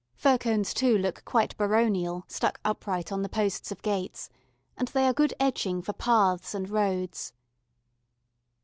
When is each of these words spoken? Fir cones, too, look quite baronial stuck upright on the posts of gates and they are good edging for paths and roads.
Fir 0.15 0.39
cones, 0.39 0.73
too, 0.73 0.97
look 0.97 1.23
quite 1.25 1.55
baronial 1.57 2.23
stuck 2.27 2.59
upright 2.65 3.11
on 3.11 3.21
the 3.21 3.29
posts 3.29 3.71
of 3.71 3.83
gates 3.83 4.31
and 4.75 4.87
they 4.87 5.05
are 5.05 5.13
good 5.13 5.35
edging 5.39 5.79
for 5.83 5.93
paths 5.93 6.55
and 6.55 6.71
roads. 6.71 7.33